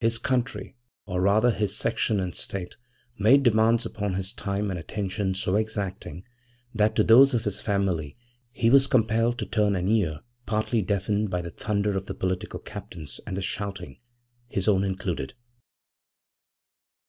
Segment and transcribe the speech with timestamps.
[0.00, 0.74] His country,
[1.06, 2.76] or rather his section and State,
[3.16, 6.24] made demands upon his time and attention so exacting
[6.74, 8.16] that to those of his family
[8.50, 12.58] he was compelled to turn an ear partly deafened by the thunder of the political
[12.58, 14.00] captains and the shouting,
[14.48, 15.34] his own included.